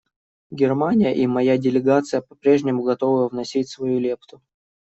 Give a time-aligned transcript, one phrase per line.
[0.51, 4.41] Германия и моя делегация по-прежнему готовы вносить свою лепту.